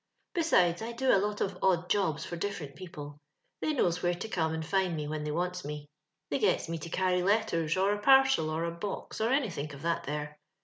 [0.33, 3.19] Besides, 1 do a lot of odd jobs for dif ferent people;
[3.61, 5.85] they knows where to come and find me when they wants me.
[6.31, 9.75] They gets me to carry letters, or a parcel, or a box, or any think
[9.75, 10.39] of that there.